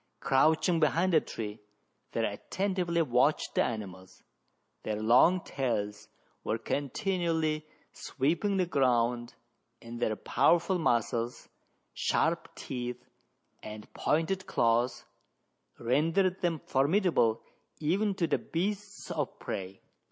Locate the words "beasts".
18.39-19.11